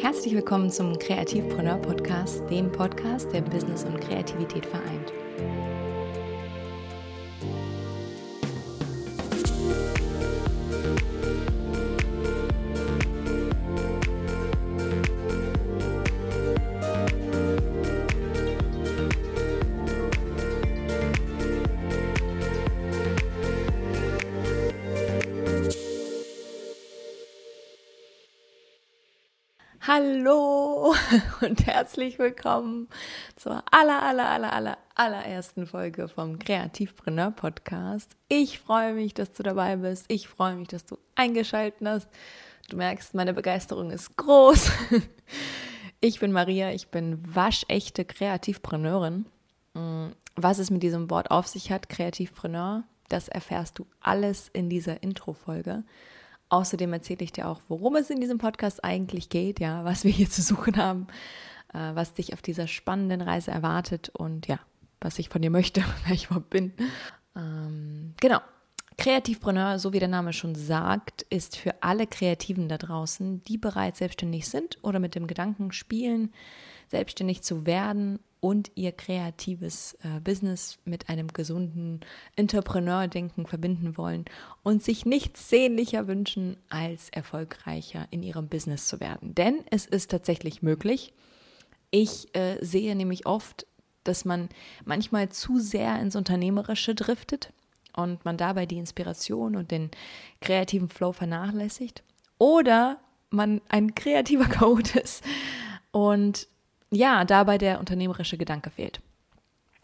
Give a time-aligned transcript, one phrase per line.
[0.00, 5.12] Herzlich willkommen zum Kreativpreneur Podcast, dem Podcast, der Business und Kreativität vereint.
[29.98, 30.94] Hallo
[31.40, 32.86] und herzlich willkommen
[33.34, 38.12] zur aller, aller, aller, aller, allerersten Folge vom Kreativpreneur Podcast.
[38.28, 40.04] Ich freue mich, dass du dabei bist.
[40.06, 42.08] Ich freue mich, dass du eingeschaltet hast.
[42.68, 44.70] Du merkst, meine Begeisterung ist groß.
[46.00, 49.26] Ich bin Maria, ich bin waschechte Kreativpreneurin.
[49.74, 54.70] Mm, was es mit diesem Wort auf sich hat, Kreativpreneur, das erfährst du alles in
[54.70, 55.82] dieser Intro-Folge.
[56.50, 60.10] Außerdem erzähle ich dir auch, worum es in diesem Podcast eigentlich geht, ja, was wir
[60.10, 61.06] hier zu suchen haben,
[61.74, 64.58] äh, was dich auf dieser spannenden Reise erwartet und ja,
[65.00, 66.72] was ich von dir möchte, wer ich überhaupt bin.
[67.36, 68.40] Ähm, genau.
[68.96, 74.00] Kreativpreneur, so wie der Name schon sagt, ist für alle Kreativen da draußen, die bereits
[74.00, 76.32] selbstständig sind oder mit dem Gedanken spielen,
[76.88, 82.00] selbstständig zu werden und ihr kreatives äh, Business mit einem gesunden
[82.36, 84.24] Entrepreneur-Denken verbinden wollen
[84.62, 89.34] und sich nichts sehnlicher wünschen, als erfolgreicher in ihrem Business zu werden.
[89.34, 91.12] Denn es ist tatsächlich möglich.
[91.90, 93.66] Ich äh, sehe nämlich oft,
[94.04, 94.48] dass man
[94.84, 97.52] manchmal zu sehr ins Unternehmerische driftet
[97.94, 99.90] und man dabei die Inspiration und den
[100.40, 102.02] kreativen Flow vernachlässigt.
[102.38, 102.98] Oder
[103.30, 105.24] man ein kreativer Code ist
[105.90, 106.48] und
[106.90, 109.00] ja, dabei der unternehmerische Gedanke fehlt.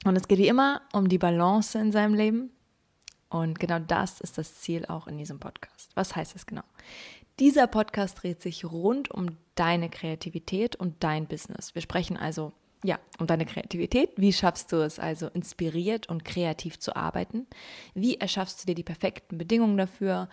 [0.04, 2.50] Und es geht wie immer um die Balance in seinem Leben.
[3.30, 5.90] Und genau das ist das Ziel auch in diesem Podcast.
[5.94, 6.62] Was heißt das genau?
[7.40, 11.74] Dieser Podcast dreht sich rund um deine Kreativität und dein Business.
[11.74, 12.52] Wir sprechen also
[12.84, 14.10] ja, um deine Kreativität.
[14.16, 17.46] Wie schaffst du es also, inspiriert und kreativ zu arbeiten?
[17.94, 20.28] Wie erschaffst du dir die perfekten Bedingungen dafür?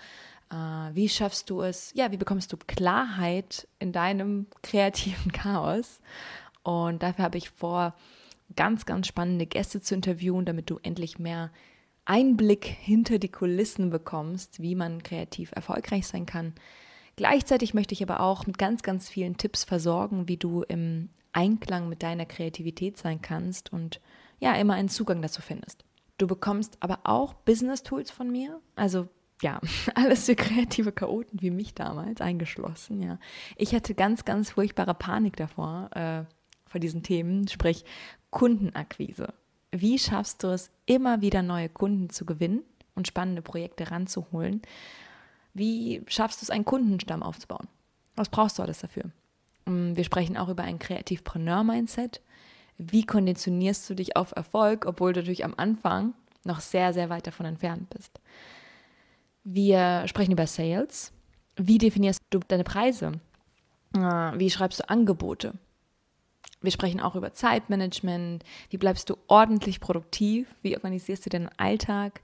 [0.51, 0.56] Äh,
[0.94, 1.91] wie schaffst du es?
[1.96, 6.01] Ja, wie bekommst du Klarheit in deinem kreativen Chaos?
[6.63, 7.95] Und dafür habe ich vor,
[8.55, 11.51] ganz, ganz spannende Gäste zu interviewen, damit du endlich mehr
[12.05, 16.53] Einblick hinter die Kulissen bekommst, wie man kreativ erfolgreich sein kann.
[17.16, 21.88] Gleichzeitig möchte ich aber auch mit ganz, ganz vielen Tipps versorgen, wie du im Einklang
[21.88, 24.01] mit deiner Kreativität sein kannst und
[24.39, 25.85] ja, immer einen Zugang dazu findest.
[26.17, 29.07] Du bekommst aber auch Business-Tools von mir, also
[29.41, 29.59] ja,
[29.95, 33.19] alles für kreative Chaoten wie mich damals eingeschlossen, ja.
[33.55, 36.23] Ich hatte ganz, ganz furchtbare Panik davor, äh,
[36.72, 37.84] vor diesen Themen, sprich
[38.30, 39.34] Kundenakquise.
[39.72, 42.64] Wie schaffst du es, immer wieder neue Kunden zu gewinnen
[42.96, 44.62] und spannende Projekte ranzuholen?
[45.54, 47.68] Wie schaffst du es, einen Kundenstamm aufzubauen?
[48.16, 49.04] Was brauchst du alles dafür?
[49.66, 52.22] Mm, wir sprechen auch über ein Kreativpreneur-Mindset.
[52.78, 56.14] Wie konditionierst du dich auf Erfolg, obwohl du natürlich am Anfang
[56.46, 58.20] noch sehr, sehr weit davon entfernt bist?
[59.44, 61.12] Wir sprechen über Sales.
[61.58, 63.12] Wie definierst du deine Preise?
[63.94, 65.53] Ah, wie schreibst du Angebote?
[66.62, 68.44] Wir sprechen auch über Zeitmanagement.
[68.69, 70.47] Wie bleibst du ordentlich produktiv?
[70.62, 72.22] Wie organisierst du deinen Alltag?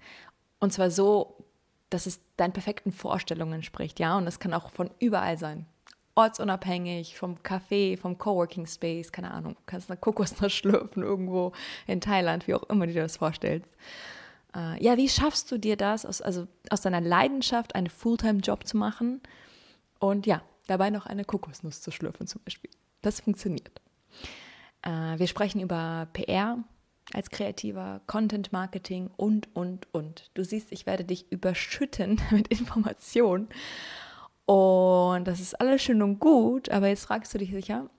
[0.60, 1.44] Und zwar so,
[1.90, 4.18] dass es deinen perfekten Vorstellungen entspricht, ja.
[4.18, 5.66] Und das kann auch von überall sein.
[6.16, 9.54] Ortsunabhängig, vom Café, vom Coworking Space, keine Ahnung.
[9.54, 11.54] Du kannst eine Kokosnuss schlürfen irgendwo
[11.86, 13.70] in Thailand, wie auch immer du dir das vorstellst.
[14.56, 18.78] Äh, ja, wie schaffst du dir das, aus, also aus deiner Leidenschaft einen Fulltime-Job zu
[18.78, 19.22] machen
[20.00, 22.72] und ja, dabei noch eine Kokosnuss zu schlürfen zum Beispiel?
[23.02, 23.80] Das funktioniert.
[24.82, 26.64] Äh, wir sprechen über PR
[27.14, 30.30] als Kreativer, Content Marketing und, und, und.
[30.34, 33.48] Du siehst, ich werde dich überschütten mit Informationen.
[34.46, 37.90] Und das ist alles schön und gut, aber jetzt fragst du dich sicher,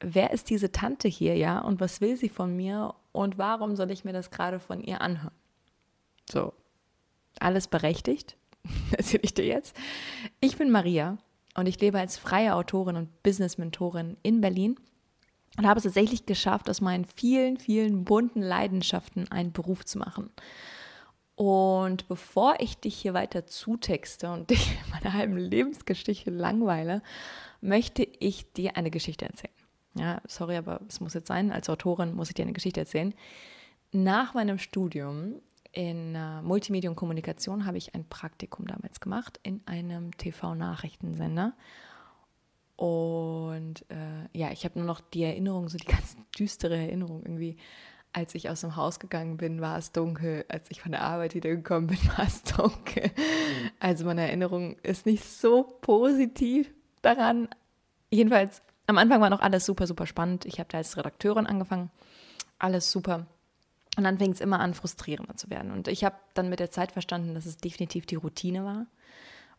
[0.00, 1.60] wer ist diese Tante hier, ja?
[1.60, 2.94] Und was will sie von mir?
[3.12, 5.34] Und warum soll ich mir das gerade von ihr anhören?
[6.28, 6.52] So,
[7.38, 8.36] alles berechtigt,
[8.96, 9.76] erzähle ich dir jetzt.
[10.40, 11.18] Ich bin Maria
[11.54, 14.76] und ich lebe als freie Autorin und Business-Mentorin in Berlin
[15.56, 20.30] und habe es tatsächlich geschafft, aus meinen vielen, vielen bunten Leidenschaften einen Beruf zu machen.
[21.34, 27.02] Und bevor ich dich hier weiter zutexte und dich in meiner halben Lebensgeschichte langweile,
[27.60, 29.54] möchte ich dir eine Geschichte erzählen.
[29.94, 31.50] Ja, sorry, aber es muss jetzt sein.
[31.50, 33.14] Als Autorin muss ich dir eine Geschichte erzählen.
[33.92, 35.40] Nach meinem Studium
[35.72, 41.54] in uh, Multimedia und Kommunikation habe ich ein Praktikum damals gemacht in einem TV-Nachrichtensender.
[42.80, 47.58] Und äh, ja, ich habe nur noch die Erinnerung, so die ganz düstere Erinnerung irgendwie.
[48.14, 50.46] Als ich aus dem Haus gegangen bin, war es dunkel.
[50.48, 53.10] Als ich von der Arbeit wieder gekommen bin, war es dunkel.
[53.80, 56.72] Also meine Erinnerung ist nicht so positiv
[57.02, 57.48] daran.
[58.10, 60.46] Jedenfalls am Anfang war noch alles super, super spannend.
[60.46, 61.90] Ich habe da als Redakteurin angefangen.
[62.58, 63.26] Alles super.
[63.98, 65.70] Und dann fing es immer an, frustrierender zu werden.
[65.70, 68.86] Und ich habe dann mit der Zeit verstanden, dass es definitiv die Routine war.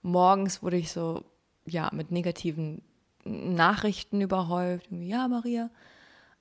[0.02, 1.24] Morgens wurde ich so,
[1.68, 2.82] ja, mit negativen
[3.26, 4.88] Nachrichten überhäuft.
[4.88, 5.70] Irgendwie, ja, Maria,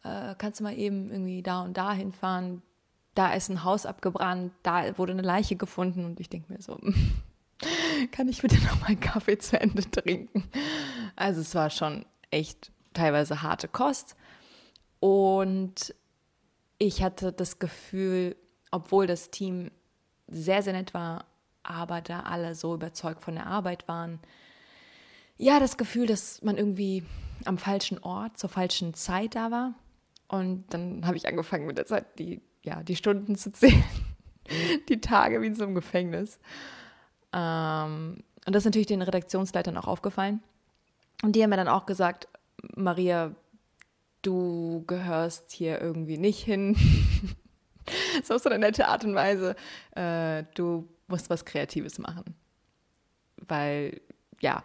[0.04, 2.62] äh, kannst du mal eben irgendwie da und da hinfahren?
[3.14, 6.04] Da ist ein Haus abgebrannt, da wurde eine Leiche gefunden.
[6.04, 6.78] Und ich denke mir so,
[8.12, 10.44] kann ich bitte noch mal einen Kaffee zu Ende trinken?
[11.16, 14.16] Also es war schon echt teilweise harte Kost.
[15.00, 15.94] Und
[16.78, 18.36] ich hatte das Gefühl,
[18.70, 19.70] obwohl das Team
[20.28, 21.26] sehr, sehr nett war,
[21.62, 24.20] aber da alle so überzeugt von der Arbeit waren,
[25.40, 27.02] ja, das Gefühl, dass man irgendwie
[27.46, 29.74] am falschen Ort, zur falschen Zeit da war.
[30.28, 33.82] Und dann habe ich angefangen mit der Zeit, die, ja, die Stunden zu zählen,
[34.90, 36.38] die Tage wie in so einem Gefängnis.
[37.32, 40.42] Ähm, und das ist natürlich den Redaktionsleitern auch aufgefallen.
[41.22, 42.28] Und die haben mir dann auch gesagt,
[42.76, 43.34] Maria,
[44.20, 46.76] du gehörst hier irgendwie nicht hin.
[48.24, 49.56] so auf so eine nette Art und Weise.
[49.92, 52.36] Äh, du musst was Kreatives machen.
[53.38, 54.02] Weil,
[54.40, 54.64] ja,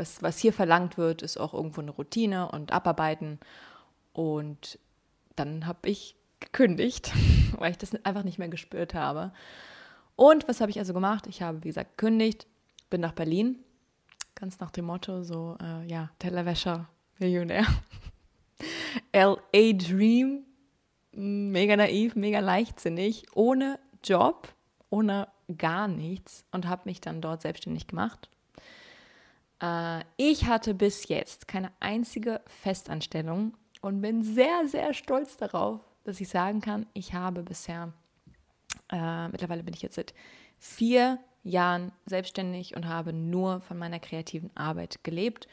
[0.00, 3.38] was, was hier verlangt wird, ist auch irgendwo eine Routine und Abarbeiten.
[4.12, 4.78] Und
[5.36, 7.12] dann habe ich gekündigt,
[7.58, 9.32] weil ich das einfach nicht mehr gespürt habe.
[10.16, 11.26] Und was habe ich also gemacht?
[11.26, 12.46] Ich habe, wie gesagt, gekündigt,
[12.88, 13.58] bin nach Berlin,
[14.34, 16.88] ganz nach dem Motto, so, äh, ja, Tellerwäscher,
[17.18, 17.66] Millionär.
[19.12, 20.44] LA Dream,
[21.12, 24.48] mega naiv, mega leichtsinnig, ohne Job,
[24.88, 28.30] ohne gar nichts und habe mich dann dort selbstständig gemacht.
[29.60, 36.20] Äh, ich hatte bis jetzt keine einzige Festanstellung und bin sehr, sehr stolz darauf, dass
[36.20, 37.92] ich sagen kann, ich habe bisher,
[38.90, 40.14] äh, mittlerweile bin ich jetzt seit
[40.58, 45.48] vier Jahren selbstständig und habe nur von meiner kreativen Arbeit gelebt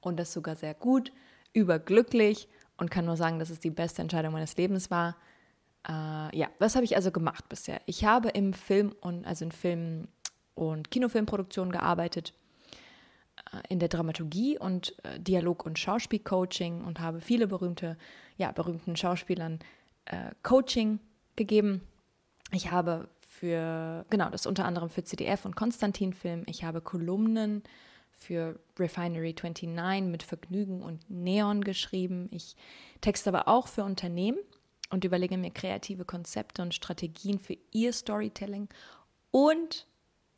[0.00, 1.12] und das sogar sehr gut,
[1.52, 5.16] überglücklich und kann nur sagen, dass es die beste Entscheidung meines Lebens war.
[5.88, 7.80] Äh, ja, was habe ich also gemacht bisher?
[7.86, 10.08] Ich habe im Film und also in Film
[10.54, 12.34] und Kinofilmproduktion gearbeitet,
[13.68, 17.96] in der Dramaturgie und äh, Dialog- und Schauspielcoaching und habe viele berühmte,
[18.36, 19.58] ja, berühmten Schauspielern
[20.06, 21.00] äh, Coaching
[21.36, 21.82] gegeben.
[22.52, 26.44] Ich habe für, genau, das unter anderem für CDF und Konstantin Film.
[26.46, 27.62] Ich habe Kolumnen
[28.10, 32.28] für Refinery 29 mit Vergnügen und Neon geschrieben.
[32.30, 32.56] Ich
[33.00, 34.38] texte aber auch für Unternehmen
[34.90, 38.68] und überlege mir kreative Konzepte und Strategien für ihr Storytelling.
[39.30, 39.86] Und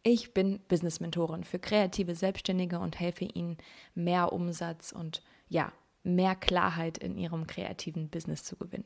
[0.05, 3.57] ich bin Business-Mentorin für kreative Selbstständige und helfe ihnen,
[3.95, 5.73] mehr Umsatz und ja,
[6.05, 8.85] mehr Klarheit in ihrem kreativen Business zu gewinnen.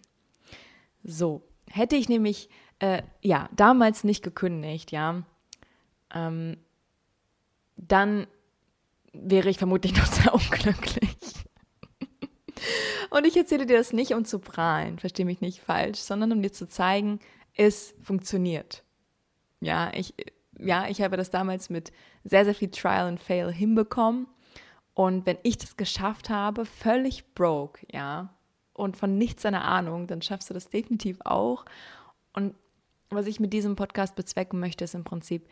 [1.02, 2.48] So, hätte ich nämlich
[2.78, 5.24] äh, ja damals nicht gekündigt, ja,
[6.14, 6.56] ähm,
[7.76, 8.26] dann
[9.12, 11.16] wäre ich vermutlich noch sehr unglücklich.
[13.10, 16.42] Und ich erzähle dir das nicht, um zu prahlen, verstehe mich nicht falsch, sondern um
[16.42, 17.18] dir zu zeigen,
[17.54, 18.84] es funktioniert.
[19.60, 20.14] Ja, ich,
[20.58, 21.92] ja, ich habe das damals mit
[22.24, 24.26] sehr, sehr viel Trial and Fail hinbekommen.
[24.94, 28.34] Und wenn ich das geschafft habe, völlig broke, ja,
[28.72, 31.64] und von nichts eine Ahnung, dann schaffst du das definitiv auch.
[32.32, 32.54] Und
[33.10, 35.48] was ich mit diesem Podcast bezwecken möchte, ist im Prinzip,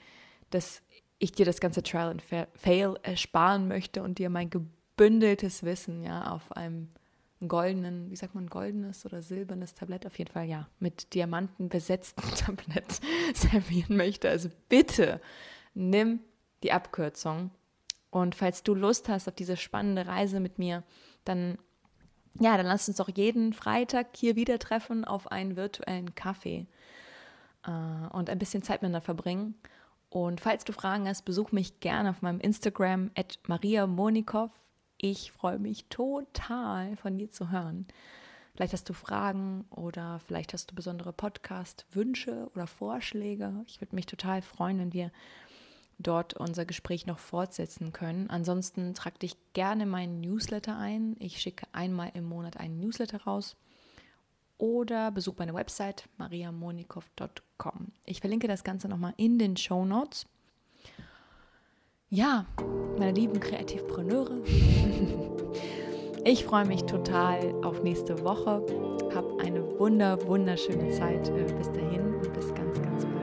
[0.51, 0.83] dass
[1.19, 2.23] ich dir das ganze Trial and
[2.55, 6.89] Fail ersparen möchte und dir mein gebündeltes Wissen ja auf einem
[7.41, 12.23] goldenen, wie sagt man, goldenes oder silbernes Tablett, auf jeden Fall ja, mit Diamanten besetzten
[12.37, 13.01] Tablett
[13.35, 14.29] servieren möchte.
[14.29, 15.21] Also bitte
[15.75, 16.21] nimm
[16.63, 17.51] die Abkürzung.
[18.11, 20.83] Und falls du Lust hast auf diese spannende Reise mit mir,
[21.25, 21.59] dann
[22.41, 26.67] ja, dann lass uns doch jeden Freitag hier wieder treffen auf einen virtuellen Kaffee
[27.67, 27.71] äh,
[28.13, 29.55] und ein bisschen Zeit miteinander verbringen.
[30.11, 34.51] Und falls du Fragen hast, besuch mich gerne auf meinem Instagram at Maria Monikow.
[34.99, 37.87] Ich freue mich total von dir zu hören.
[38.55, 43.53] Vielleicht hast du Fragen oder vielleicht hast du besondere Podcast-Wünsche oder Vorschläge.
[43.67, 45.13] Ich würde mich total freuen, wenn wir
[45.99, 48.31] dort unser Gespräch noch fortsetzen können.
[48.31, 51.17] Ansonsten trag dich gerne meinen Newsletter ein.
[51.19, 53.57] Ich schicke einmal im Monat einen Newsletter raus
[54.59, 57.93] oder besuch meine Website mariamonikow.com.
[58.05, 60.27] Ich verlinke das Ganze nochmal in den Show Notes.
[62.09, 62.47] Ja,
[62.97, 64.39] meine lieben Kreativpreneure,
[66.25, 68.65] ich freue mich total auf nächste Woche.
[69.13, 71.29] Hab eine wunder, wunderschöne Zeit.
[71.31, 73.16] Äh, bis dahin und bis ganz, ganz bald.